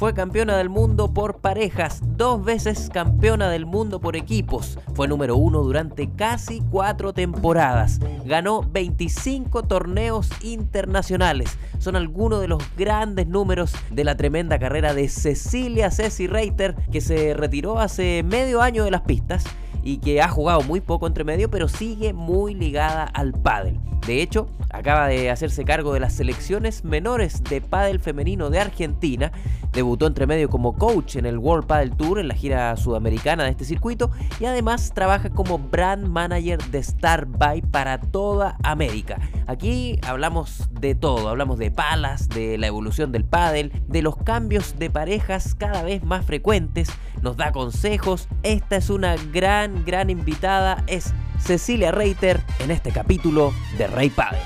[0.00, 4.78] fue campeona del mundo por parejas, dos veces campeona del mundo por equipos.
[4.94, 8.00] Fue número uno durante casi cuatro temporadas.
[8.24, 11.58] Ganó 25 torneos internacionales.
[11.80, 17.02] Son algunos de los grandes números de la tremenda carrera de Cecilia Ceci Reiter, que
[17.02, 19.44] se retiró hace medio año de las pistas
[19.82, 23.78] y que ha jugado muy poco entre medio, pero sigue muy ligada al pádel.
[24.06, 29.30] De hecho, acaba de hacerse cargo de las selecciones menores de pádel femenino de Argentina.
[29.72, 33.50] Debutó entre medio como coach en el World Padel Tour en la gira sudamericana de
[33.50, 39.20] este circuito y además trabaja como brand manager de Star By para toda América.
[39.46, 44.78] Aquí hablamos de todo, hablamos de palas, de la evolución del pádel, de los cambios
[44.78, 46.88] de parejas cada vez más frecuentes,
[47.22, 48.28] nos da consejos.
[48.42, 54.40] Esta es una gran, gran invitada, es Cecilia Reiter en este capítulo de Rey Padel.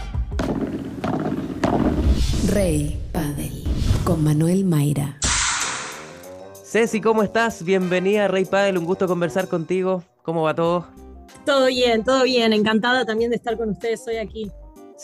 [2.52, 3.64] Rey Padel
[4.04, 5.18] con Manuel Mayra.
[6.64, 7.62] Ceci, ¿cómo estás?
[7.62, 10.02] Bienvenida a Rey Padel, un gusto conversar contigo.
[10.22, 10.86] ¿Cómo va todo?
[11.44, 12.52] Todo bien, todo bien.
[12.52, 14.50] Encantada también de estar con ustedes hoy aquí.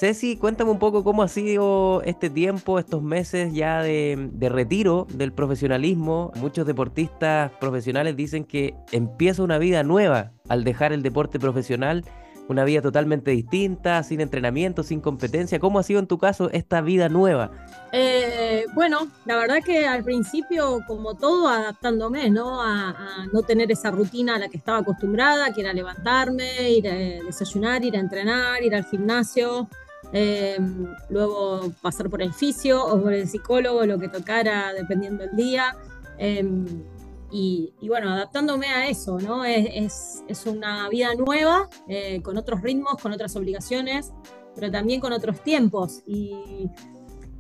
[0.00, 5.30] Ceci, cuéntame un poco cómo ha sido este tiempo, estos meses ya de, retiro del
[5.30, 6.32] profesionalismo.
[6.36, 12.02] Muchos deportistas profesionales dicen que empieza una vida nueva al dejar el deporte profesional,
[12.48, 15.60] una vida totalmente distinta, sin entrenamiento, sin competencia.
[15.60, 17.50] ¿Cómo ha sido en tu caso esta vida nueva?
[17.92, 22.62] Eh, bueno, la verdad que al principio, como todo, adaptándome, ¿no?
[22.62, 26.94] A, no tener esa rutina a la que estaba acostumbrada, que era levantarme, ir a
[26.94, 29.68] desayunar, ir a entrenar, ir al gimnasio,
[30.12, 35.36] em, luego pasar por el fisio o por el psicólogo, lo que tocara dependiendo del
[35.36, 35.76] día.
[36.18, 36.66] Em,
[37.32, 39.44] y, bueno, adaptándome a eso, ¿no?
[39.44, 44.12] Es, es, una vida nueva, eh, con otros ritmos, con otras obligaciones,
[44.56, 46.02] pero también con otros tiempos.
[46.06, 46.68] Y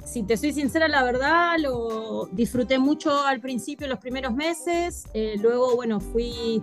[0.04, 5.04] si te soy sincera, la verdad, lo disfruté mucho al principio, los primeros meses.
[5.12, 6.62] Eh, luego, bueno, fui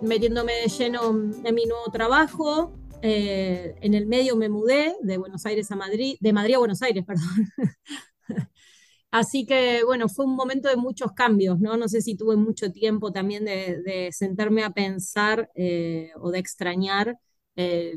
[0.00, 2.72] metiéndome de lleno en mi nuevo trabajo.
[3.02, 6.82] Eh, en el medio me mudé de Buenos Aires a Madrid, de Madrid a Buenos
[6.82, 7.48] Aires, perdón.
[9.10, 11.76] Así que, bueno, fue un momento de muchos cambios, ¿no?
[11.76, 17.18] No sé si tuve mucho tiempo también de, sentarme a pensar eh, o de extrañar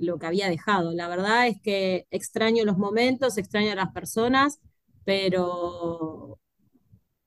[0.02, 0.92] lo que había dejado.
[0.92, 4.59] La verdad es que extraño los momentos, extraño a las personas
[5.06, 6.40] pero,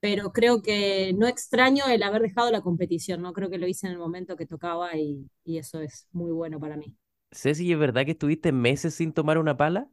[0.00, 3.32] pero creo que no extraño el haber dejado la competición, ¿no?
[3.32, 6.76] Creo que lo hice en el momento que tocaba y, eso es muy bueno para
[6.76, 6.96] mí.
[7.36, 9.88] Ceci, ¿es verdad que estuviste meses sin tomar una pala?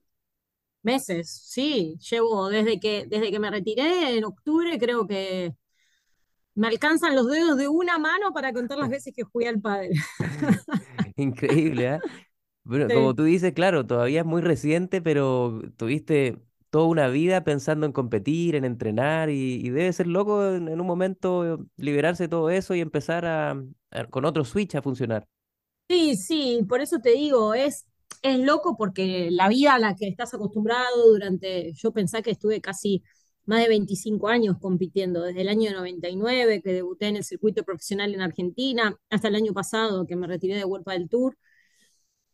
[0.82, 5.54] Meses, sí, llevo desde que, desde que me retiré en octubre, creo que
[6.56, 9.92] me alcanzan los dedos de una mano para contar las veces que jugué al padre.
[11.16, 12.00] Increíble, ¿eh?
[12.64, 16.40] Bueno, como tú dices, claro, todavía es muy reciente, pero tuviste
[16.70, 21.66] toda una vida pensando en competir, en entrenar, y, debe ser loco en, un momento
[21.76, 23.62] liberarse de todo eso y empezar a,
[24.10, 25.28] con otro switch a funcionar.
[25.90, 27.86] Sí, sí, por eso te digo, es,
[28.24, 32.62] es loco porque la vida a la que estás acostumbrado durante, yo pensé que estuve
[32.62, 33.04] casi
[33.46, 38.14] más de 25 años compitiendo, desde el año 99 que debuté en el circuito profesional
[38.14, 41.38] en Argentina, hasta el año pasado que me retiré de World del Tour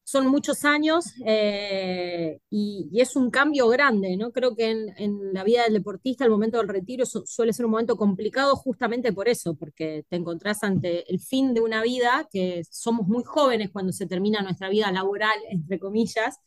[0.10, 4.32] son muchos años eh, y, es un cambio grande, ¿no?
[4.32, 7.96] Creo que en, la vida del deportista el momento del retiro suele ser un momento
[7.96, 13.08] complicado justamente por eso, porque te encontrás ante el fin de una vida, que somos
[13.08, 16.38] muy jóvenes cuando se termina nuestra vida laboral, entre comillas,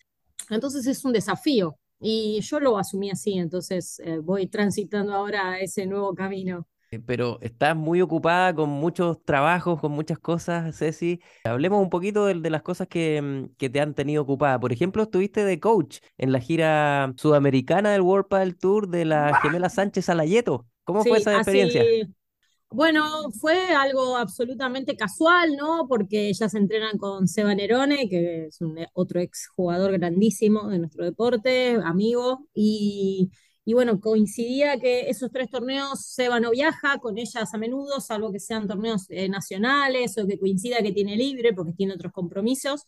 [0.51, 5.87] entonces es un desafío y yo lo asumí así, entonces eh, voy transitando ahora ese
[5.87, 6.67] nuevo camino.
[6.93, 11.21] Eh, pero estás muy ocupada con muchos trabajos, con muchas cosas, Ceci.
[11.45, 14.61] Hablemos un poquito de, las cosas que, que, te han tenido ocupada.
[14.61, 19.41] Por ejemplo, estuviste de coach en la gira sudamericana del World Padel Tour de la
[19.41, 20.67] gemela Sánchez Alayeto.
[20.85, 21.83] ¿Cómo fue esa experiencia?
[22.71, 25.87] Bueno, fue algo absolutamente casual, ¿no?
[25.89, 31.05] Porque ellas entrenan con Seba Nerone, que es un, otro ex jugador grandísimo de nuestro
[31.07, 33.31] deporte, amigo, y
[33.65, 38.33] y bueno, coincidía que esos tres torneos Seba no viaja con ellas a menudo, salvo
[38.33, 42.87] que sean torneos eh, nacionales o que coincida que tiene libre porque tiene otros compromisos.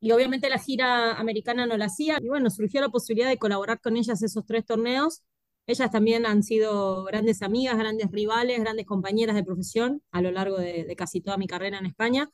[0.00, 2.18] Y obviamente la gira americana no la hacía.
[2.20, 5.22] Y bueno, surgió la posibilidad de colaborar con ellas esos tres torneos.
[5.66, 10.58] Ellas también han sido grandes amigas, grandes rivales, grandes compañeras de profesión a lo largo
[10.58, 12.28] de, de casi toda mi carrera en España.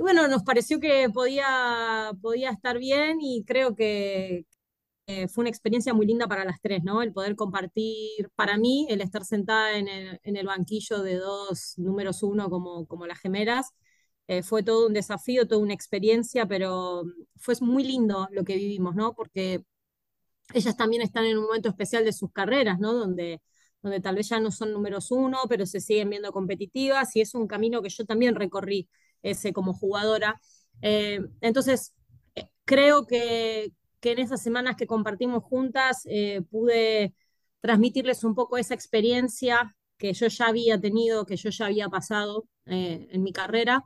[0.00, 4.46] Bueno, nos pareció que podía, podía estar bien y creo que,
[5.06, 7.02] eh, fue una experiencia muy linda para las tres, ¿no?
[7.02, 12.48] El poder compartir, para mí, el estar sentada en el, banquillo de dos números uno
[12.50, 13.72] como, como las gemelas,
[14.28, 17.04] eh, fue todo un desafío, toda una experiencia, pero
[17.36, 19.14] fue muy lindo lo que vivimos, ¿no?
[19.14, 19.64] Porque
[20.54, 22.92] ellas también están en un momento especial de sus carreras, ¿no?
[22.94, 23.42] Donde,
[23.82, 27.34] donde tal vez ya no son números uno, pero se siguen viendo competitivas y es
[27.34, 28.88] un camino que yo también recorrí
[29.22, 30.40] ese como jugadora.
[30.82, 31.94] Eh, entonces,
[32.34, 33.72] eh, creo que,
[34.02, 37.14] que, en esas semanas que compartimos juntas eh, pude
[37.60, 42.46] transmitirles un poco esa experiencia que yo ya había tenido, que yo ya había pasado
[42.66, 43.84] en mi carrera.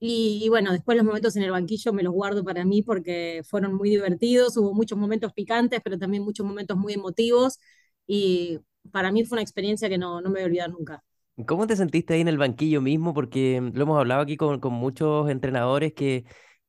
[0.00, 3.42] Y, y, bueno, después los momentos en el banquillo me los guardo para mí porque
[3.48, 7.60] fueron muy divertidos, hubo muchos momentos picantes, pero también muchos momentos muy emotivos.
[8.06, 8.58] Y
[8.90, 11.02] para mí fue una experiencia que no, no me voy a olvidar nunca.
[11.46, 13.14] ¿Cómo te sentiste ahí en el banquillo mismo?
[13.14, 16.24] Porque lo hemos hablado aquí con, con muchos entrenadores que,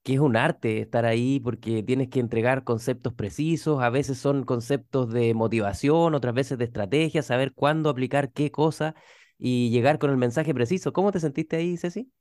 [0.05, 4.45] que es un arte estar ahí porque tienes que entregar conceptos precisos, a veces son
[4.45, 8.95] conceptos de motivación, otras veces de estrategia, saber cuándo aplicar qué cosa
[9.39, 10.93] y llegar con el mensaje preciso.
[10.93, 12.11] ¿Cómo te sentiste ahí, Ceci?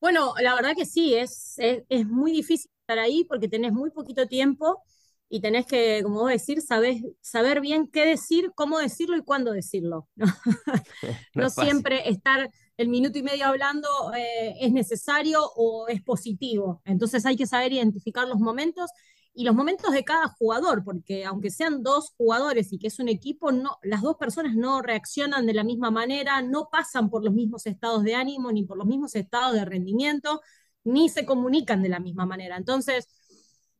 [0.00, 3.90] Bueno, la verdad que sí, es, es, es muy difícil estar ahí porque tenés muy
[3.90, 4.82] poquito tiempo
[5.30, 9.52] y tenés que, como vos decir, sabés, saber bien qué decir, cómo decirlo y cuándo
[9.52, 10.08] decirlo.
[10.14, 10.26] No,
[11.34, 16.82] no, siempre estar el minuto y medio hablando eh, es necesario o es positivo.
[16.84, 18.90] Entonces hay que saber identificar los momentos
[19.34, 23.08] y los momentos de cada jugador, porque aunque sean dos jugadores y que es un
[23.08, 27.34] equipo, no, las dos personas no reaccionan de la misma manera, no pasan por los
[27.34, 30.40] mismos estados de ánimo ni por los mismos estados de rendimiento,
[30.84, 32.56] ni se comunican de la misma manera.
[32.56, 33.08] Entonces,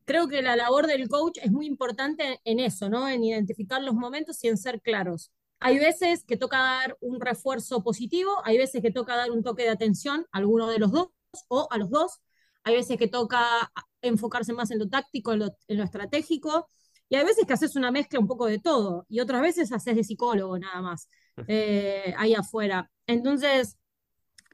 [0.05, 3.09] creo que la labor del coach es muy importante en eso, ¿no?
[3.09, 5.31] En identificar los momentos y en ser claros.
[5.61, 9.63] Hay veces que toca dar un refuerzo positivo, hay veces que toca dar un toque
[9.63, 11.09] de atención a alguno de los dos
[11.49, 12.21] o a los dos,
[12.65, 13.73] hay veces que toca
[14.03, 16.69] enfocarse más en lo táctico, en lo, estratégico,
[17.09, 19.97] y hay veces que haces una mezcla un poco de todo, y otras veces haces
[19.97, 21.09] de psicólogo nada más,
[21.49, 22.91] eh, ahí afuera.
[23.07, 23.79] Entonces,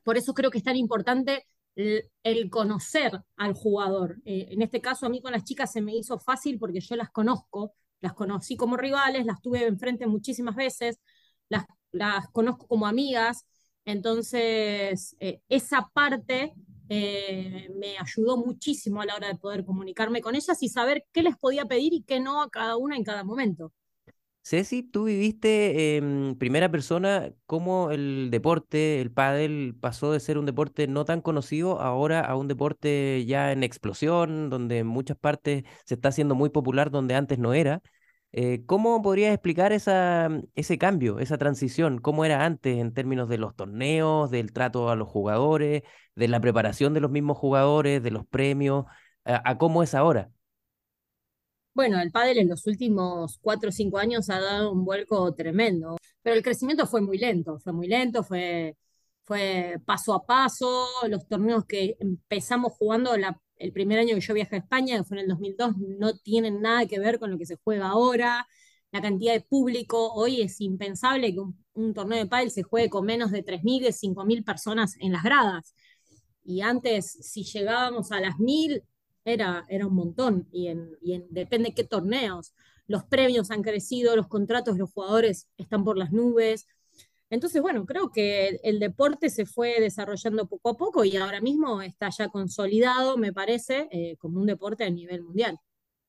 [0.04, 1.46] por eso creo que es tan importante
[1.76, 4.20] el, conocer al jugador.
[4.24, 6.96] Eh, en este caso, a mí con las chicas se me hizo fácil porque yo
[6.96, 11.00] las conozco, las conocí como rivales, las tuve enfrente muchísimas veces,
[11.48, 13.46] las, las conozco como amigas,
[13.84, 16.54] entonces eh, esa parte
[16.88, 21.22] eh, me ayudó muchísimo a la hora de poder comunicarme con ellas y saber qué
[21.22, 23.72] les podía pedir y qué no a cada una en cada momento.
[24.42, 30.46] Ceci, tú viviste en primera persona cómo el deporte, el pádel, pasó de ser un
[30.46, 35.64] deporte no tan conocido ahora a un deporte ya en explosión, donde en muchas partes
[35.84, 37.82] se está haciendo muy popular donde antes no era.
[38.32, 41.98] Eh, ¿cómo podrías explicar esa, ese cambio, esa transición?
[41.98, 45.82] ¿Cómo era antes en términos de los torneos, del trato a los jugadores,
[46.14, 48.86] de la preparación de los mismos jugadores, de los premios,
[49.24, 50.30] a cómo es ahora?
[51.74, 55.96] Bueno, el pádel en los últimos cuatro o cinco años ha dado un vuelco tremendo,
[56.22, 58.76] pero el crecimiento fue muy lento, fue muy lento, fue,
[59.84, 60.86] paso a paso.
[61.08, 65.18] Los torneos que empezamos jugando el primer año que yo viajé a España, que fue
[65.18, 68.46] en el 2002, no tienen nada que ver con lo que se juega ahora.
[68.92, 71.40] La cantidad de público, hoy es impensable que
[71.74, 75.22] un, torneo de pádel se juegue con menos de 3.000, de 5.000 personas en las
[75.22, 75.74] gradas.
[76.44, 78.82] Y antes, si llegábamos a las 1.000,
[79.30, 82.54] era, era un montón y, en, y depende de qué torneos.
[82.86, 86.66] Los premios han crecido, los contratos de los jugadores están por las nubes.
[87.30, 91.80] Entonces, bueno, creo que el, deporte se fue desarrollando poco a poco y ahora mismo
[91.80, 95.58] está ya consolidado, me parece, eh, como un deporte a nivel mundial.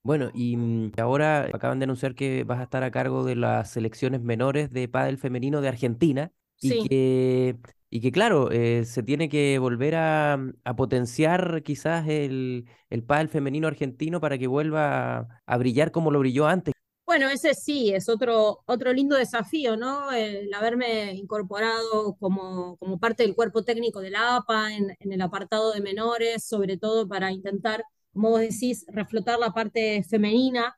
[0.04, 3.70] Bueno, y mm, ahora acaban de anunciar que vas a estar a cargo de las
[3.70, 7.58] selecciones menores de pádel femenino de Argentina y que
[7.93, 13.27] y que claro, eh, se tiene que volver a, mm, potenciar quizás el, el pádel
[13.27, 16.74] femenino argentino para que vuelva a, brillar como lo brilló antes.
[17.05, 20.10] Bueno, ese sí, es otro, otro lindo desafío, ¿no?
[20.13, 25.21] El haberme incorporado como, como parte del cuerpo técnico de la APA en, en, el
[25.21, 27.83] apartado de menores, sobre todo para intentar,
[28.13, 30.77] como vos decís, reflotar la parte femenina.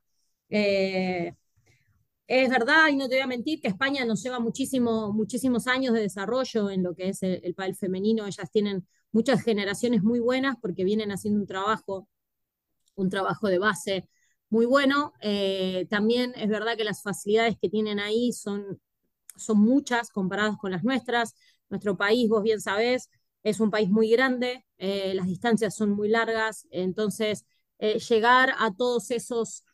[0.50, 1.36] Eh,
[2.28, 5.94] es verdad, y no te voy a mentir, que España nos lleva muchísimo, muchísimos años
[5.94, 8.26] de desarrollo en lo que es el, el femenino.
[8.26, 12.08] Ellas tienen muchas generaciones muy buenas porque vienen haciendo un trabajo,
[12.96, 14.10] un trabajo de base
[14.50, 15.14] muy bueno.
[15.22, 18.80] Eh, también es verdad que las facilidades que tienen ahí son,
[19.38, 21.36] son muchas comparadas con las nuestras.
[21.70, 23.10] Nuestro país, vos bien sabés,
[23.44, 27.46] es un país muy grande, eh, las distancias son muy largas, entonces
[27.80, 29.66] eh, llegar a todos esos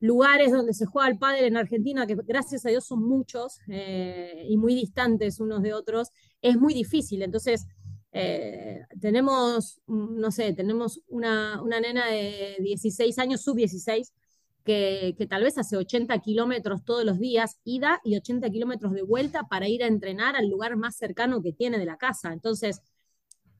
[0.00, 4.44] lugares donde se juega el pádel en Argentina, que gracias a Dios son muchos eh,
[4.48, 6.10] y muy distantes unos de otros,
[6.42, 7.22] es muy difícil.
[7.22, 7.66] Entonces,
[8.12, 14.12] eh, tenemos, no sé, tenemos una, una, nena de 16 años, sub 16,
[14.64, 19.02] que, que tal vez hace 80 kilómetros todos los días, ida y 80 kilómetros de
[19.02, 22.32] vuelta para ir a entrenar al lugar más cercano que tiene de la casa.
[22.32, 22.80] Entonces,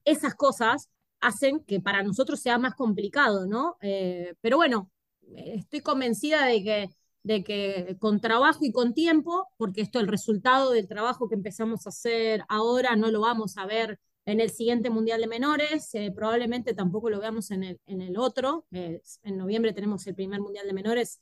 [0.05, 0.89] esas cosas
[1.21, 3.77] hacen que para nosotros sea más complicado, ¿no?
[3.81, 4.91] Eh, pero bueno,
[5.37, 6.91] estoy convencida de que
[7.25, 11.87] de que con trabajo y con tiempo, porque esto el resultado del trabajo que empezamos
[11.87, 16.13] a hacer ahora no lo vamos a ver en el siguiente Mundial de Menores, eh,
[16.15, 18.67] probablemente tampoco lo veamos en el, en el otro.
[18.73, 21.21] Eh, en noviembre tenemos el primer Mundial de Menores,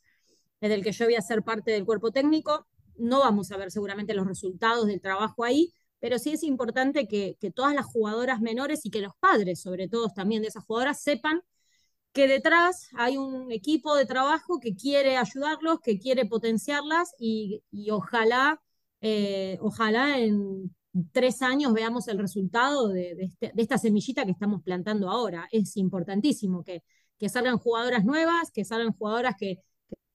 [0.60, 2.66] en el que yo voy a ser parte del cuerpo técnico.
[2.96, 7.36] No vamos a ver seguramente los resultados del trabajo ahí, pero sí es importante que,
[7.40, 11.00] que todas las jugadoras menores y que los padres, sobre todo también de esas jugadoras,
[11.00, 11.42] sepan
[12.12, 18.60] que detrás hay un equipo de trabajo que quiere ayudarlos, que quiere potenciarlas y, ojalá,
[19.00, 20.74] eh, ojalá en
[21.12, 25.48] tres años veamos el resultado este, de, esta semillita que estamos plantando ahora.
[25.52, 26.82] Es importantísimo que,
[27.18, 29.58] que salgan jugadoras nuevas, que salgan jugadoras que,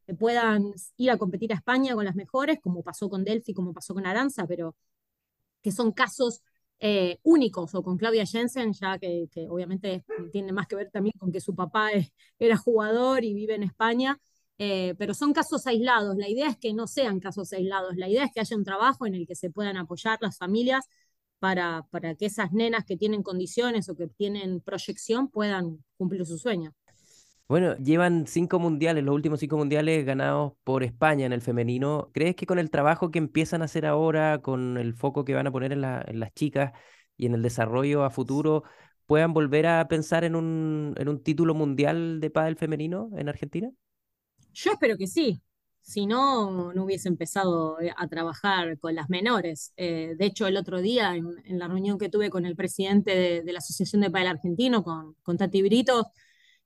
[0.06, 3.74] que, puedan ir a competir a España con las mejores, como pasó con Delphi, como
[3.74, 4.76] pasó con Aranza, pero
[5.64, 6.44] que son casos
[6.80, 11.32] eh, únicos, o con Claudia Jensen, ya que, obviamente tiene más que ver también con
[11.32, 11.90] que su papá
[12.40, 14.20] era jugador y vive en España,
[14.58, 16.16] eh, pero son casos aislados.
[16.18, 19.06] La idea es que no sean casos aislados, la idea es que haya un trabajo
[19.06, 20.86] en el que se puedan apoyar las familias
[21.40, 26.38] para, para que esas nenas que tienen condiciones o que tienen proyección puedan cumplir su
[26.38, 26.74] sueño.
[27.48, 32.10] Bueno, llevan cinco mundiales, los últimos cinco mundiales ganados por España en el femenino.
[32.14, 35.48] ¿Crees que con el trabajo que empiezan a hacer ahora, con el foco que van
[35.48, 36.74] a poner en, las chicas
[37.16, 38.64] y en el desarrollo a futuro,
[39.06, 43.72] puedan volver a pensar en un, en un título mundial de pádel femenino en Argentina?
[44.54, 45.42] Yo espero que sí.
[45.80, 49.72] Si no, no hubiese empezado eh, a trabajar con las menores.
[49.78, 53.54] Eh, de hecho, el otro día, en, la reunión que tuve con el presidente de,
[53.54, 56.12] la Asociación de Pádel Argentino, con, con Tati Brito,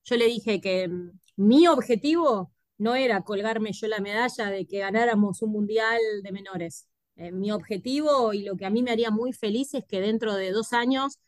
[0.03, 4.79] yo le dije que mm, mi objetivo no era colgarme yo la medalla de que
[4.79, 6.88] ganáramos un mundial de menores.
[7.15, 10.36] Eh, mi objetivo y lo que a mí me haría muy feliz es que dentro
[10.36, 11.20] de dos años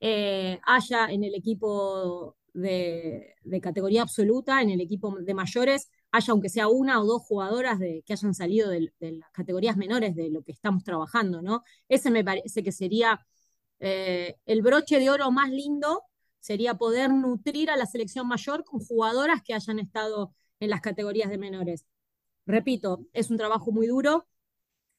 [0.00, 6.48] eh, haya en el equipo de, categoría absoluta, en el equipo de mayores, haya aunque
[6.48, 10.42] sea una o dos jugadoras de, que hayan salido de, las categorías menores de lo
[10.42, 11.62] que estamos trabajando, ¿no?
[11.88, 13.26] Ese me parece que sería
[13.80, 16.04] eh, el broche de oro más lindo
[16.40, 21.30] sería poder nutrir a la selección mayor con jugadoras que hayan estado en las categorías
[21.30, 21.86] de menores.
[22.46, 24.26] Repito, es un trabajo muy duro.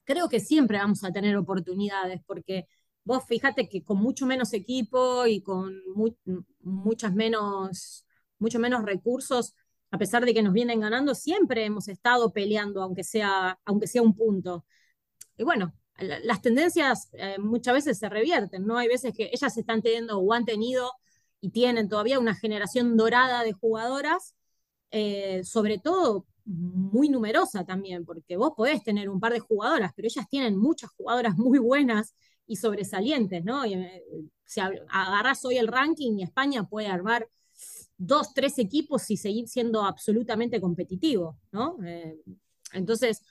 [0.04, 2.68] Creo que siempre vamos a tener oportunidades porque
[3.04, 5.82] vos fíjate que con mucho menos equipo y con
[6.62, 8.06] muchas menos,
[8.40, 9.56] mucho menos recursos,
[9.92, 14.02] a pesar de que nos vienen ganando, siempre hemos estado peleando, aunque sea, aunque sea
[14.02, 14.66] un punto.
[15.38, 18.78] Y bueno, las tendencias eh, muchas veces se revierten, ¿no?
[18.78, 20.92] Hay veces que ellas están teniendo o han tenido
[21.42, 24.36] y tienen todavía una generación dorada de jugadoras,
[24.92, 30.08] eh, sobre todo muy numerosa también, porque vos podés tener un par de jugadoras, pero
[30.08, 32.16] ellas tienen muchas jugadoras muy buenas
[32.48, 33.66] y sobresalientes, ¿no?
[33.66, 34.04] Eh,
[34.46, 37.28] si agarras hoy el ranking y España puede armar
[37.98, 41.78] dos, tres equipos y seguir siendo absolutamente competitivo, ¿no?
[41.86, 42.20] Eh,
[42.74, 43.22] entonces,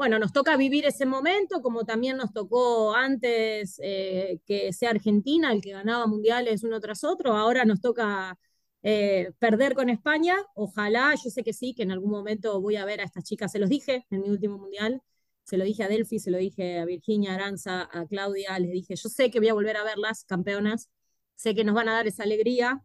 [0.00, 5.52] bueno, nos toca vivir ese momento, como también nos tocó antes eh, que sea Argentina
[5.52, 8.38] el que ganaba mundiales uno tras otro, ahora nos toca
[8.82, 12.86] eh, perder con España, ojalá, yo sé que sí, que en algún momento voy a
[12.86, 15.02] ver a estas chicas, se los dije en mi último mundial,
[15.44, 18.96] se lo dije a Delphi, se lo dije a Virginia, Aranza, a Claudia, les dije,
[18.96, 20.88] yo sé que voy a volver a verlas, campeonas,
[21.34, 22.82] sé que nos van a dar esa alegría,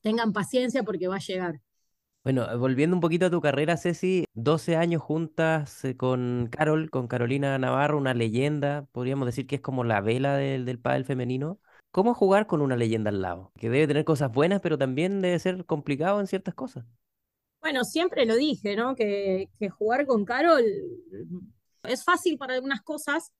[0.00, 1.60] tengan paciencia porque va a llegar.
[2.24, 7.08] Bueno, volviendo un poquito a tu carrera, Ceci, 12 años juntas eh, con Carol, con
[7.08, 11.58] Carolina Navarro, una leyenda, podríamos decir que es como la vela del, del pádel femenino.
[11.90, 13.52] ¿Cómo jugar con una leyenda al lado?
[13.58, 16.86] Que debe tener cosas buenas, pero también debe ser complicado en ciertas cosas.
[17.60, 18.96] Bueno, siempre lo dije, ¿no?
[18.96, 19.48] Que,
[19.78, 20.64] jugar con Carol
[21.84, 23.32] es fácil para algunas cosas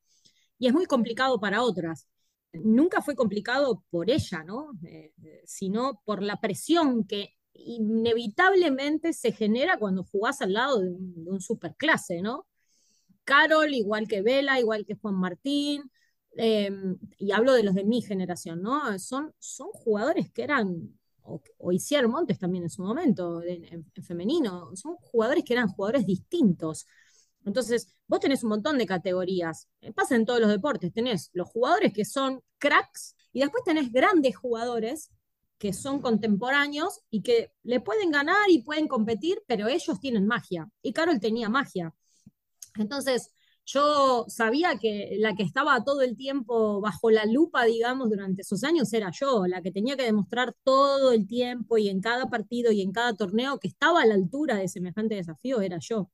[0.59, 2.09] y es muy complicado para otras.
[2.53, 4.73] Nunca fue complicado por ella, ¿no?
[4.85, 10.91] Eh, eh, sino por la presión que inevitablemente se genera cuando jugás al lado de
[10.91, 12.47] un, superclase, ¿no?
[13.25, 15.91] Carol, igual que Vela, igual que Juan Martín,
[16.37, 18.99] em, y hablo de los de mi generación, ¿no?
[18.99, 24.97] Son, son jugadores que eran, o, hicieron Montes también en su momento, en, femenino, son
[24.97, 26.87] jugadores que eran jugadores distintos.
[27.45, 31.49] Entonces, vos tenés un montón de categorías, eh, pasa en todos los deportes, tenés los
[31.49, 35.11] jugadores que son cracks y después tenés grandes jugadores
[35.63, 40.69] que son contemporáneos y que le pueden ganar y pueden competir, pero ellos tienen magia.
[40.83, 41.95] Y Carol tenía magia.
[42.77, 43.31] Entonces,
[43.65, 48.65] yo sabía que la que estaba todo el tiempo bajo la lupa, digamos, durante esos
[48.65, 52.73] años era yo, la que tenía que demostrar todo el tiempo y en cada partido
[52.73, 56.11] y en cada torneo que estaba a la altura de semejante desafío era yo.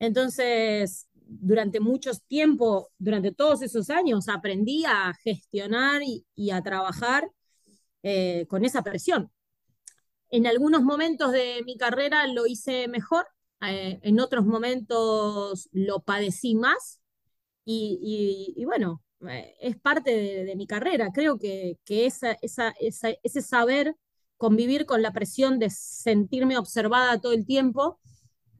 [0.00, 7.30] Entonces, durante mucho tiempo, durante todos esos años, aprendí a gestionar y, y a trabajar
[8.06, 9.32] eh, con esa presión.
[10.28, 13.26] En algunos momentos de mi carrera lo hice mejor,
[13.66, 17.00] eh, en otros momentos lo padecí más
[17.64, 20.10] y, bueno, eh, es parte
[20.44, 21.12] de, mi carrera.
[21.14, 23.96] Creo que, ese saber
[24.36, 28.00] convivir con la presión de sentirme observada todo el tiempo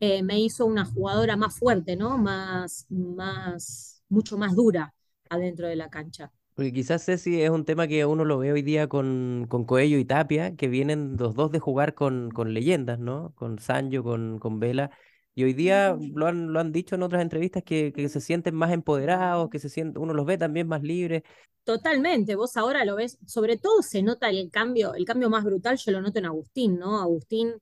[0.01, 2.19] me hizo una jugadora más fuerte, ¿no?
[2.19, 4.95] Más, más, mucho más dura
[5.29, 6.33] adentro de la cancha.
[6.55, 9.99] Porque quizás Ceci es un tema que uno lo ve hoy día con, con Coello
[9.99, 13.33] y Tapia, que vienen los dos de jugar con, con leyendas, ¿no?
[13.35, 14.91] Con Sancho, con, con Vela.
[15.35, 18.55] Y hoy día lo han, lo han dicho en otras entrevistas que, que se sienten
[18.55, 21.25] más empoderados, que se sienten, uno los ve también más libres.
[21.65, 25.77] Totalmente, vos ahora lo ves, sobre todo se nota el cambio, el cambio más brutal,
[25.77, 27.01] yo lo noto en Agustín, ¿no?
[27.01, 27.55] Agustín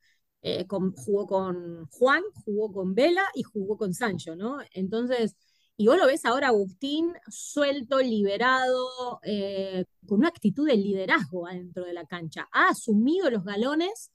[0.43, 4.59] eh, jugó con Juan, jugó con Vela y jugó con Sancho, ¿no?
[4.73, 5.37] Entonces,
[5.77, 11.85] y vos lo ves ahora Agustín suelto, liberado, eh, con una actitud de liderazgo adentro
[11.85, 12.49] de la cancha.
[12.53, 14.13] Ha asumido los galones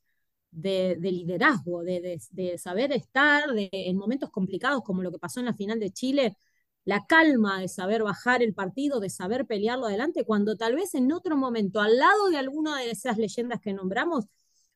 [0.52, 2.20] de, liderazgo, de,
[2.58, 6.38] saber estar en momentos complicados como lo que pasó en la final de Chile,
[6.86, 11.12] la calma de saber bajar el partido, de saber pelearlo adelante, cuando tal vez en
[11.12, 14.26] otro momento, al lado de alguna de esas leyendas que nombramos,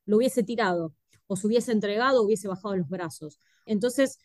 [0.05, 0.93] lo hubiese tirado,
[1.27, 3.39] o se hubiese entregado, o hubiese bajado los brazos.
[3.65, 4.19] Entonces,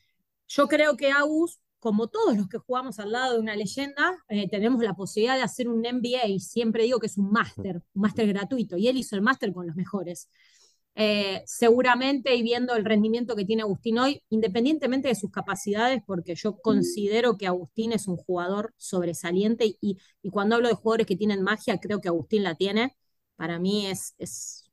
[0.48, 4.48] yo creo que Agus como todos los que jugamos al lado de una leyenda, eh,
[4.48, 6.40] tenemos la posibilidad de hacer un MBA.
[6.40, 9.68] Siempre digo que es un máster, un máster gratuito, y él hizo el máster con
[9.68, 10.28] los mejores.
[10.96, 16.34] Eh, seguramente, y viendo el rendimiento que tiene Agustín hoy, independientemente de sus capacidades, porque
[16.34, 21.14] yo considero que Agustín es un jugador sobresaliente, y, y cuando hablo de jugadores que
[21.14, 22.96] tienen magia, creo que Agustín la tiene.
[23.36, 24.68] Para mí es, es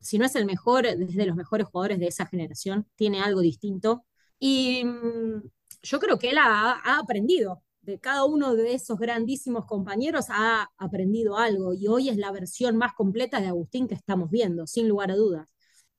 [0.00, 3.40] si no es el mejor, es de los mejores jugadores de esa generación, tiene algo
[3.40, 4.04] distinto.
[4.40, 5.42] Y mm,
[5.84, 11.36] yo creo que él ha, aprendido de cada uno de esos grandísimos compañeros ha aprendido
[11.36, 15.10] algo y hoy es la versión más completa de Agustín que estamos viendo, sin lugar
[15.10, 15.54] a dudas.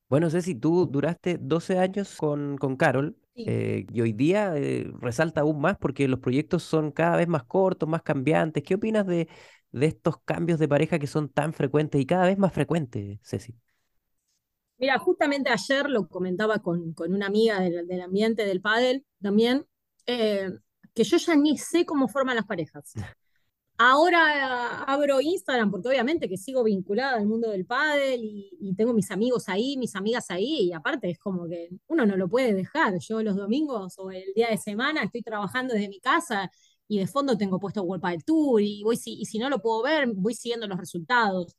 [0.10, 5.42] Bueno, Ceci, tú duraste 12 años con, con Carol eh, y hoy día eh, resalta
[5.42, 8.63] aún más porque los proyectos son cada vez más cortos, más cambiantes.
[8.63, 9.27] ¿Qué opinas de,
[9.72, 13.56] de estos cambios de pareja que son tan frecuentes y cada vez más frecuentes, Ceci?
[14.78, 19.65] Mira, justamente ayer lo comentaba con, con una amiga del, del ambiente del pádel también,
[20.08, 20.52] eh,
[20.94, 22.94] que yo ya ni sé cómo forman las parejas.
[23.78, 29.12] Ahora abro Instagram porque obviamente que sigo vinculada al mundo del pádel y, tengo mis
[29.12, 32.98] amigos ahí, mis amigas ahí y aparte es como que uno no lo puede dejar.
[33.00, 36.50] Yo los domingos o el día de semana estoy trabajando desde mi casa
[36.88, 39.84] y de fondo tengo puesto World Padel Tour y, voy, y si no lo puedo
[39.84, 41.56] ver voy siguiendo los resultados.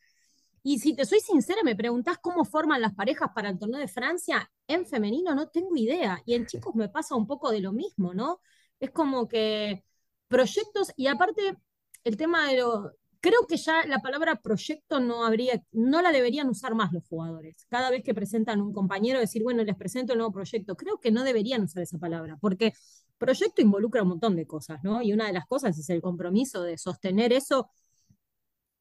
[0.68, 3.86] Y si te soy sincera, me preguntás cómo forman las parejas para el torneo de
[3.86, 6.20] Francia, en femenino no tengo idea.
[6.26, 8.40] Y en chicos me pasa un poco de lo mismo, ¿no?
[8.80, 9.84] Es como que
[10.26, 11.56] proyectos, y aparte
[12.02, 12.90] el tema de lo.
[13.20, 17.64] Creo que ya la palabra proyecto no habría, no la deberían usar más los jugadores.
[17.68, 20.76] Cada vez que presentan un compañero, decir, bueno, les presento el nuevo proyecto.
[20.76, 22.72] Creo que no deberían usar esa palabra, porque
[23.18, 25.00] proyecto involucra un montón de cosas, ¿no?
[25.00, 27.70] Y una de las cosas es el compromiso de sostener eso,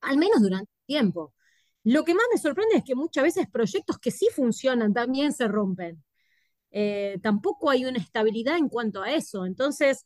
[0.01, 1.33] al menos durante tiempo.
[1.85, 5.47] Lo que más me sorprende es que muchas veces proyectos que sí funcionan también se
[5.47, 6.03] rompen.
[6.71, 9.45] Eh, tampoco hay una estabilidad en cuanto a eso.
[9.45, 10.05] Entonces,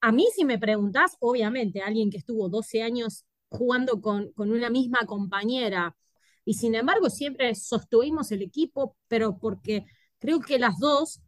[0.00, 4.70] a mí si me preguntás, obviamente, alguien que estuvo 12 años jugando con, con una
[4.70, 5.96] misma compañera
[6.44, 9.86] y sin embargo siempre sostuvimos el equipo, pero porque
[10.18, 11.20] creo que las dos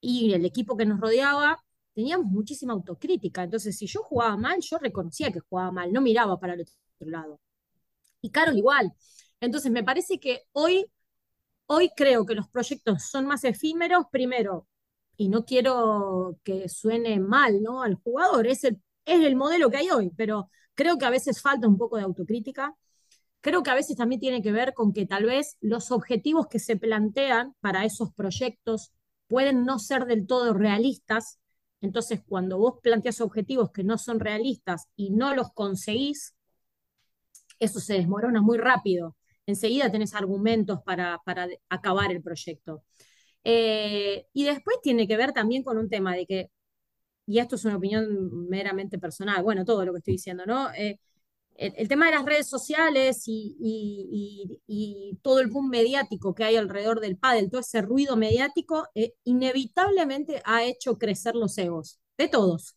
[0.00, 3.44] y el equipo que nos rodeaba teníamos muchísima autocrítica.
[3.44, 7.10] Entonces, si yo jugaba mal, yo reconocía que jugaba mal, no miraba para el otro
[7.10, 7.40] lado
[8.26, 8.92] y Carol igual.
[9.40, 10.86] Entonces, me parece que hoy,
[11.66, 14.66] hoy creo que los proyectos son más efímeros, primero,
[15.16, 17.82] y no quiero que suene mal ¿no?
[17.82, 21.40] al jugador, es el, es el modelo que hay hoy, pero creo que a veces
[21.40, 22.74] falta un poco de autocrítica.
[23.40, 26.58] Creo que a veces también tiene que ver con que tal vez los objetivos que
[26.58, 28.92] se plantean para esos proyectos
[29.28, 31.38] pueden no ser del todo realistas.
[31.80, 36.35] Entonces, cuando vos planteas objetivos que no son realistas y no los conseguís,
[37.58, 39.16] eso se desmorona muy rápido.
[39.46, 41.20] Enseguida tenés argumentos para,
[41.68, 42.82] acabar el proyecto.
[43.44, 46.50] Eh, y después tiene que ver también con un tema de que,
[47.26, 50.72] y esto es una opinión meramente personal, bueno, todo lo que estoy diciendo, ¿no?
[50.74, 50.98] Eh,
[51.58, 57.18] el, tema de las redes sociales y, todo el boom mediático que hay alrededor del
[57.18, 62.76] pádel, todo ese ruido mediático, eh, inevitablemente ha hecho crecer los egos, de todos,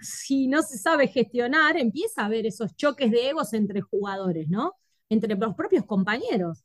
[0.00, 4.74] si no se sabe gestionar, empieza a haber esos choques de egos entre jugadores, ¿no?
[5.08, 6.64] Entre los propios compañeros.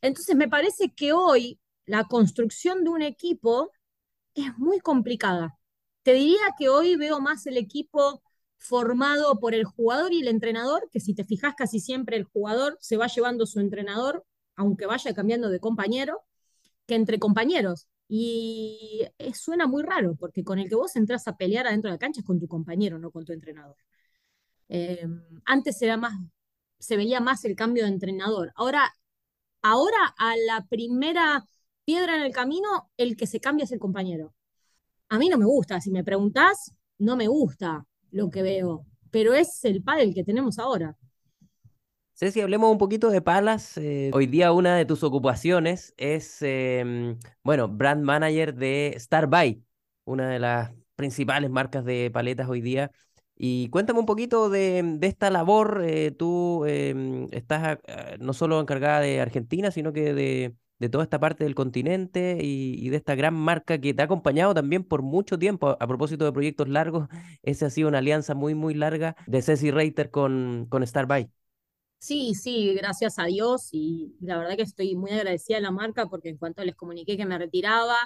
[0.00, 3.72] Entonces me parece que hoy la construcción de un equipo
[4.34, 5.58] es muy complicada.
[6.02, 8.22] Te diría que hoy veo más el equipo
[8.58, 12.76] formado por el jugador y el entrenador, que si te fijas casi siempre el jugador
[12.80, 14.24] se va llevando su entrenador
[14.58, 16.24] aunque vaya cambiando de compañero,
[16.86, 17.88] que entre compañeros.
[18.08, 21.98] Y suena muy raro, porque con el que vos entras a pelear adentro de la
[21.98, 23.76] cancha es con tu compañero, no con tu entrenador.
[24.68, 25.06] Eh,
[25.46, 26.14] antes era más,
[26.78, 28.52] se veía más el cambio de entrenador.
[28.56, 28.92] Ahora,
[29.62, 31.46] ahora a la primera
[31.86, 34.34] piedra en el camino, el que se cambia es el compañero.
[35.10, 39.34] A mí no me gusta, si me preguntás, no me gusta lo que veo, pero
[39.34, 40.97] es el pádel que tenemos ahora.
[42.18, 43.78] Ceci, hablemos un poquito de palas.
[43.78, 49.62] Eh, hoy día una de tus ocupaciones es, em, bueno, brand manager de Starbuy,
[50.04, 52.90] una de las principales marcas de paletas hoy día.
[53.36, 55.84] Y cuéntame un poquito de, esta labor.
[55.86, 57.78] Eh, tú em, estás
[58.18, 62.96] no solo encargada de Argentina, sino que de, toda esta parte del continente y, de
[62.96, 65.76] esta gran marca que te ha acompañado también por mucho tiempo.
[65.78, 67.06] A, propósito de proyectos largos,
[67.44, 71.30] esa ha sido una alianza muy, muy larga de Ceci Reiter con, con Starbuy.
[72.00, 76.06] Sí, sí, gracias a Dios y la verdad que estoy muy agradecida a la marca
[76.06, 77.96] porque en cuanto les comuniqué que me retiraba,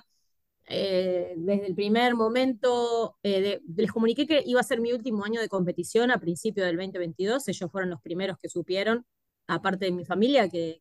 [0.68, 5.40] eh, desde el primer momento eh, les comuniqué que iba a ser mi último año
[5.40, 9.07] de competición a principio del 2022, ellos fueron los primeros que supieron,
[9.46, 10.81] aparte de mi familia, que,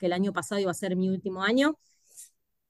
[0.00, 1.78] el año pasado iba a ser mi último año.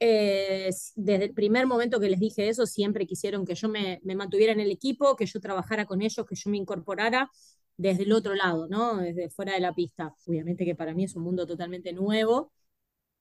[0.01, 4.15] Eh, desde el primer momento que les dije eso, siempre quisieron que yo me, me
[4.15, 7.31] mantuviera en el equipo, que yo trabajara con ellos, que yo me incorporara
[7.79, 8.99] desde el otro lado, ¿no?
[8.99, 10.15] Desde fuera de la pista.
[10.27, 12.53] Obviamente que para mí es un mundo totalmente nuevo,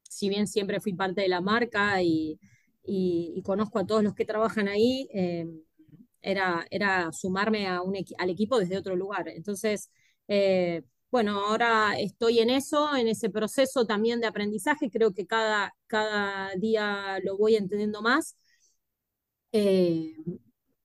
[0.09, 2.39] si bien siempre fui parte de la marca y,
[3.43, 5.45] conozco a todos los que trabajan ahí, eh,
[6.21, 9.27] era, sumarme a un al equipo desde otro lugar.
[9.29, 9.91] Entonces,
[10.27, 15.75] eh, bueno, ahora estoy en eso, en ese proceso también de aprendizaje, creo que cada,
[15.87, 18.35] cada día lo voy entendiendo más.
[19.51, 20.15] Eh,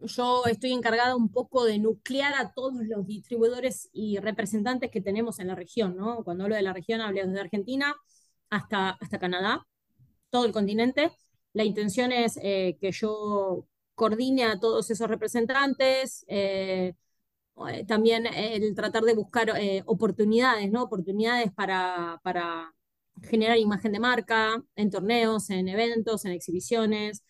[0.07, 5.39] yo estoy encargada un poco de nuclear a todos los distribuidores y representantes que tenemos
[5.39, 6.25] en la región, ¿no?
[6.25, 7.95] Cuando hablo de la región, hablo desde Argentina
[8.51, 9.67] hasta, hasta Canadá,
[10.31, 11.13] todo el continente.
[11.53, 16.95] La intención es eh, que yo coordine a todos esos representantes, eh,
[17.69, 19.53] eh, también el tratar de buscar
[19.87, 20.85] oportunidades, ¿no?
[20.85, 22.75] Oportunidades para, para
[23.23, 27.23] generar imagen de marca en torneos, en eventos, en exhibiciones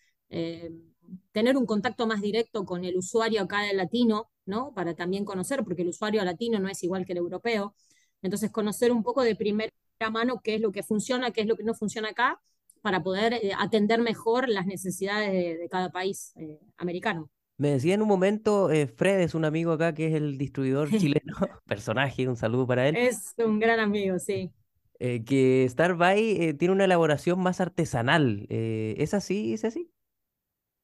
[1.33, 4.73] tener un contacto más directo con el usuario acá del latino, ¿no?
[4.73, 7.75] Para también conocer, porque el usuario latino no es igual que el europeo.
[8.21, 9.71] Entonces, conocer un poco de primera
[10.11, 12.39] mano qué es lo que funciona, qué es lo que no funciona acá,
[12.81, 17.29] para poder eh, atender mejor las necesidades de, cada país eh, americano.
[17.57, 20.89] Me decía en un momento, eh, Fred es un amigo acá que es el distribuidor
[20.97, 22.95] chileno, personaje, un saludo para él.
[22.95, 24.51] Es un gran amigo, sí.
[24.99, 28.45] que Starbuy tiene una elaboración más artesanal.
[28.49, 29.92] ¿Es así, es así?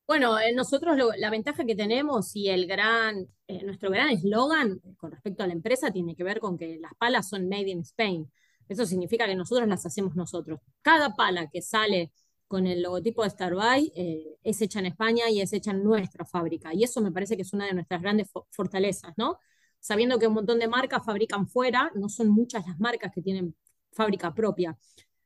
[0.09, 5.11] Bueno, eh, nosotros la ventaja que tenemos y el gran, eh, nuestro gran eslogan con
[5.11, 8.27] respecto a la empresa tiene que ver con que las palas son made in Spain.
[8.67, 10.61] Eso significa que nosotros las hacemos nosotros.
[10.81, 12.11] Cada pala que sale
[12.47, 16.25] con el logotipo de Starbuy eh, es hecha en España y es hecha en nuestra
[16.25, 16.73] fábrica.
[16.73, 19.37] Y eso me parece que es una de nuestras grandes fortalezas, ¿no?
[19.79, 23.55] Sabiendo que un montón de marcas fabrican fuera, no son muchas las marcas que tienen
[23.91, 24.75] fábrica propia.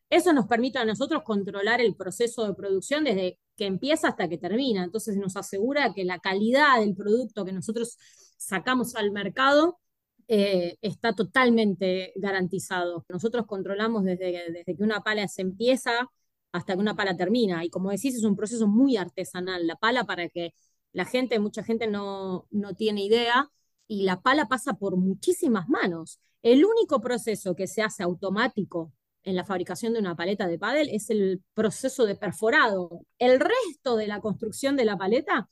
[0.09, 4.37] Eso nos permite a nosotros controlar el proceso de producción desde que empieza hasta que
[4.37, 4.83] termina.
[4.83, 7.97] Entonces nos asegura que la calidad del producto que nosotros
[8.37, 9.79] sacamos al mercado
[10.27, 13.05] eh, está totalmente garantizado.
[13.09, 16.09] Nosotros controlamos desde, desde que una pala se empieza
[16.51, 17.65] hasta que una pala termina.
[17.65, 19.67] Y como decís, es un proceso muy artesanal.
[19.67, 20.53] La pala, para que
[20.93, 23.49] la gente, mucha gente no, no tiene idea,
[23.87, 26.19] y la pala pasa por muchísimas manos.
[26.41, 30.89] El único proceso que se hace automático en la fabricación de una paleta de pádel
[30.91, 33.01] es el proceso de perforado.
[33.19, 35.49] El resto de la construcción de la paleta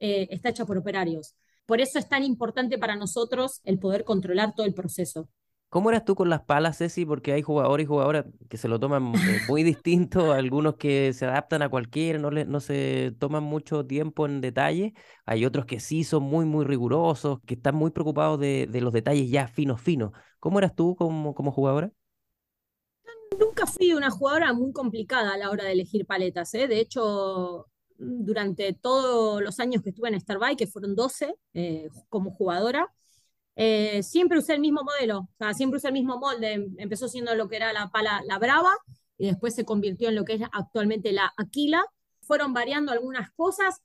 [0.00, 1.34] eh, está hecha por operarios.
[1.66, 5.28] Por eso es tan importante para nosotros el poder controlar todo el proceso.
[5.72, 7.06] ¿Cómo eras tú con las palas, Ceci?
[7.06, 11.24] Porque hay jugadores y jugadoras que se lo toman eh, muy distinto, algunos que se
[11.24, 14.92] adaptan a cualquiera, no, no se toman mucho tiempo en detalle,
[15.24, 19.30] hay otros que sí son muy, muy rigurosos, que están muy preocupados de, los detalles
[19.30, 20.12] ya finos, finos.
[20.40, 21.90] ¿Cómo eras tú como, como jugadora?
[23.44, 26.54] Nunca fui una jugadora muy complicada a la hora de elegir paletas.
[26.54, 26.68] ¿eh?
[26.68, 27.66] De hecho,
[27.98, 32.92] durante todos los años que estuve en Starbucks, que fueron 12 eh, como jugadora,
[33.56, 36.70] eh, siempre usé el mismo modelo, o sea, siempre usé el mismo molde.
[36.78, 38.72] Empezó siendo lo que era la pala La Brava
[39.18, 41.84] y después se convirtió en lo que es actualmente la Aquila.
[42.22, 43.82] Fueron variando algunas cosas.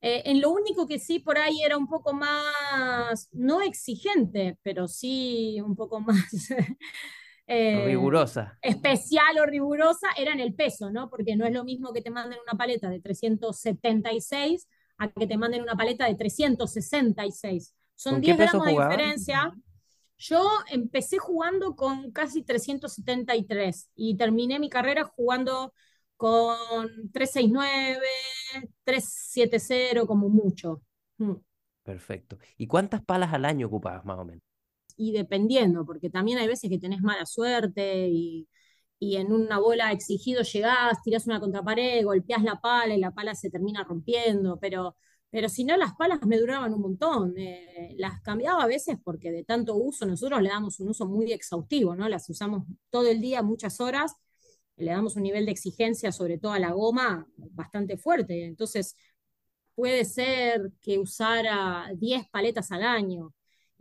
[0.00, 5.60] en lo único que sí por ahí era un poco más, no exigente, pero sí
[5.62, 6.30] un poco más
[7.46, 8.58] eh, rigurosa.
[8.62, 11.10] Especial o rigurosa era en el peso, ¿no?
[11.10, 15.36] Porque no es lo mismo que te manden una paleta de 376 a que te
[15.36, 17.74] manden una paleta de 366.
[17.94, 19.52] Son 10 gramos de diferencia.
[20.16, 25.72] Yo empecé jugando con casi 373 y terminé mi carrera jugando
[26.16, 28.00] con 369,
[28.84, 30.82] 370 como mucho.
[31.18, 31.34] Mm.
[31.82, 32.38] Perfecto.
[32.56, 34.53] ¿Y cuántas palas al año ocupabas más o menos?
[34.96, 38.48] Y dependiendo, porque también hay veces que tenés mala suerte y,
[38.98, 43.34] y en una bola exigido llegás, tirás una contrapared, golpeás la pala y la pala
[43.34, 44.96] se termina rompiendo, pero,
[45.30, 47.34] pero si no, las palas me duraban un montón.
[47.36, 51.32] Eh, las cambiaba a veces porque de tanto uso, nosotros le damos un uso muy
[51.32, 52.08] exhaustivo, ¿no?
[52.08, 54.14] Las usamos todo el día, muchas horas,
[54.76, 58.44] le damos un nivel de exigencia, sobre todo a la goma, bastante fuerte.
[58.44, 58.96] Entonces,
[59.74, 63.34] puede ser que usara 10 paletas al año.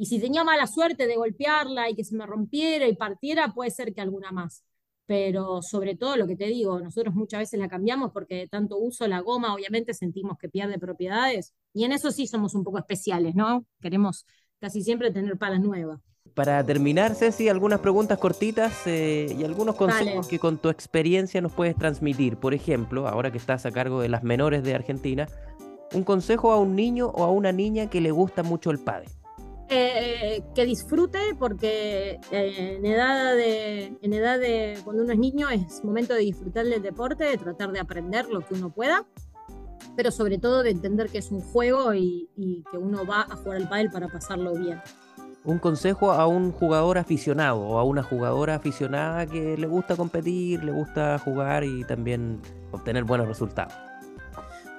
[0.04, 3.72] Y si tenía mala suerte de golpearla y que se me rompiera y partiera, puede
[3.72, 4.66] ser que alguna más.
[5.06, 8.78] Pero sobre todo lo que te digo, nosotros muchas veces la cambiamos porque de tanto
[8.78, 11.54] uso la goma, obviamente sentimos que pierde propiedades.
[11.74, 13.66] Y en eso sí somos un poco especiales, ¿no?
[13.80, 14.26] Queremos
[14.60, 16.02] casi siempre tener palas nuevas.
[16.34, 21.54] Para terminar, Ceci, algunas preguntas cortitas eh, y algunos consejos que con tu experiencia nos
[21.54, 22.36] puedes transmitir.
[22.36, 25.30] Por ejemplo, ahora que estás a cargo de las menores de Argentina,
[25.94, 29.08] un consejo a un niño o a una niña que le gusta mucho el padre?
[29.70, 35.50] Eh, que disfrute porque eh, en, edad de, en edad de cuando uno es niño
[35.50, 39.06] es momento de disfrutar del deporte, de tratar de aprender lo que uno pueda,
[39.96, 42.30] pero sobre todo de entender que es un juego y,
[42.72, 44.82] que uno va a jugar al pádel para pasarlo bien.
[45.46, 50.64] Un consejo a un jugador aficionado o a una jugadora aficionada que le gusta competir,
[50.64, 53.74] le gusta jugar y también obtener buenos resultados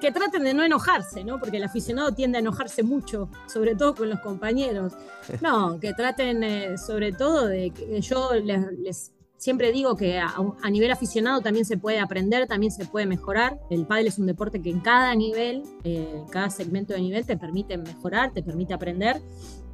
[0.04, 1.40] que traten de no enojarse, ¿no?
[1.40, 4.92] Porque el aficionado tiende a enojarse mucho, sobre todo con los compañeros.
[5.40, 10.34] No, que traten eh, sobre todo de que yo les, siempre digo que a,
[10.70, 13.58] nivel aficionado también se puede aprender, también se puede mejorar.
[13.70, 17.38] El pádel es un deporte que en cada nivel, eh, cada segmento de nivel te
[17.38, 19.22] permite mejorar, te permite aprender.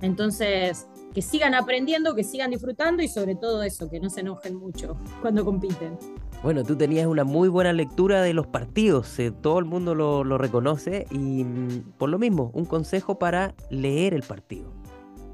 [0.01, 4.55] Entonces, que sigan aprendiendo, que sigan disfrutando y sobre todo eso, que no se enojen
[4.55, 5.99] mucho cuando compiten.
[6.43, 11.07] Bueno, tú tenías una muy buena lectura de los partidos, todo el mundo lo, reconoce
[11.11, 14.73] y mm, por lo mismo, un consejo para leer el partido.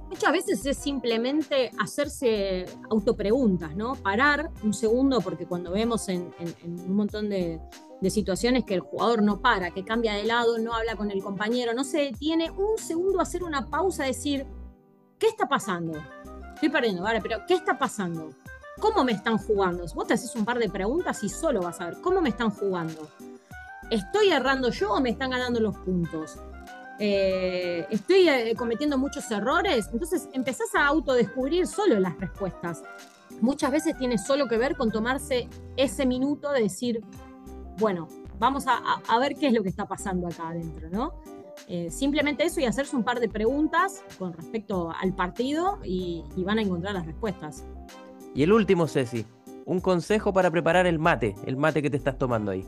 [0.08, 3.94] Muchas veces es simplemente hacerse autopreguntas, ¿no?
[3.94, 6.32] Parar un segundo, porque cuando vemos en,
[6.64, 7.60] un montón de,
[8.00, 11.22] de, situaciones que el jugador no para, que cambia de lado, no habla con el
[11.22, 14.44] compañero, no se detiene, un segundo hacer una pausa, decir,
[15.20, 15.92] ¿qué está pasando?
[16.54, 18.30] Estoy perdiendo, vale, pero ¿qué está pasando?
[18.80, 19.86] ¿Cómo me están jugando?
[19.94, 22.50] Vos te haces un par de preguntas y solo vas a ver cómo me están
[22.50, 23.08] jugando.
[23.90, 26.36] ¿Estoy errando yo o me están ganando los puntos?
[26.98, 29.88] Eh, ¿Estoy eh, cometiendo muchos errores?
[29.92, 32.82] Entonces empezás a autodescubrir solo las respuestas.
[33.40, 37.02] Muchas veces tiene solo que ver con tomarse ese minuto de decir,
[37.78, 38.08] bueno,
[38.38, 41.14] vamos a, ver qué es lo que está pasando acá adentro, ¿no?
[41.68, 46.58] Eh, simplemente eso y hacerse un par de preguntas con respecto al partido y van
[46.58, 47.64] a encontrar las respuestas.
[48.36, 49.24] Y el último, Ceci,
[49.64, 52.66] un consejo para preparar el mate, el mate que te estás tomando ahí.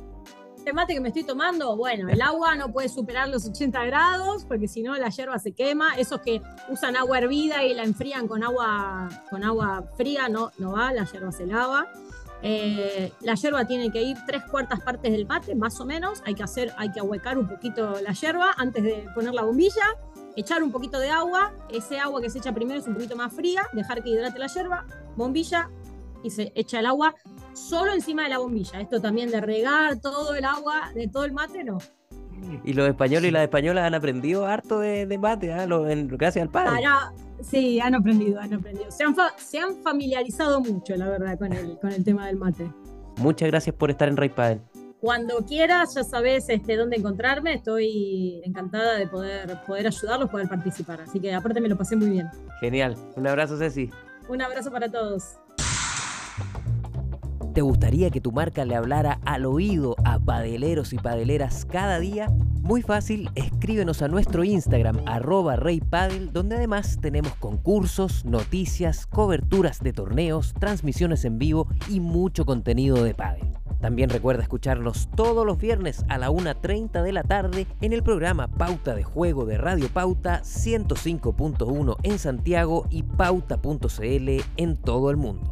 [0.64, 4.46] El mate que me estoy tomando, bueno, el agua no puede superar los 80 grados
[4.46, 5.94] porque si no la hierba se quema.
[5.98, 10.72] Esos que usan agua hervida y la enfrían con agua, con agua fría, no, no
[10.72, 11.86] va, la hierba se lava.
[12.40, 16.22] Eh, la hierba tiene que ir tres cuartas partes del mate, más o menos.
[16.24, 19.84] Hay que hacer, hay que ahuecar un poquito la hierba antes de poner la bombilla,
[20.34, 21.52] echar un poquito de agua.
[21.68, 24.46] Ese agua que se echa primero es un poquito más fría, dejar que hidrate la
[24.46, 24.86] hierba,
[25.18, 25.68] bombilla
[26.22, 27.14] y se echa el agua
[27.52, 28.80] solo encima de la bombilla.
[28.80, 31.78] Esto también de regar todo el agua de todo el mate, no.
[32.64, 35.66] Y los españoles y las españolas han aprendido harto de, mate, ¿ah?
[35.66, 36.84] gracias al padre.
[37.42, 38.90] sí, han aprendido, han aprendido.
[38.90, 42.72] Se han, se han familiarizado mucho, la verdad, con el, con el tema del mate.
[43.18, 44.60] Muchas gracias por estar en Rey Padel.
[45.00, 47.54] Cuando quieras, ya sabes este, dónde encontrarme.
[47.54, 51.00] Estoy encantada de poder, poder ayudarlos, poder participar.
[51.00, 52.28] Así que aparte me lo pasé muy bien.
[52.60, 52.96] Genial.
[53.16, 53.90] Un abrazo, Ceci.
[54.28, 55.38] Un abrazo para todos.
[57.58, 62.28] ¿Te gustaría que tu marca le hablara al oído a padeleros y padeleras cada día?
[62.62, 69.92] Muy fácil, escríbenos a nuestro Instagram, arroba reypadel, donde además tenemos concursos, noticias, coberturas de
[69.92, 73.52] torneos, transmisiones en vivo y mucho contenido de padel.
[73.80, 78.46] También recuerda escucharnos todos los viernes a la 1.30 de la tarde en el programa
[78.46, 85.50] Pauta de Juego de Radio Pauta 105.1 en Santiago y pauta.cl en todo el mundo.